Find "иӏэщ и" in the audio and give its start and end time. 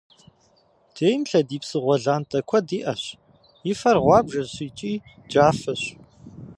2.77-3.73